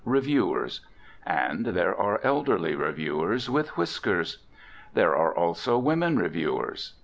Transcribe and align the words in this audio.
reviewers; 0.03 0.81
and 1.27 1.63
there 1.63 1.95
are 1.95 2.19
elderly 2.23 2.73
reviewers, 2.73 3.47
with 3.51 3.77
whiskers. 3.77 4.39
There 4.95 5.15
are 5.15 5.31
also 5.35 5.77
women 5.77 6.17
reviewers. 6.17 6.93